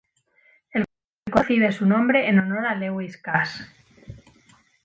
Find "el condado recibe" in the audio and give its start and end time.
0.71-1.71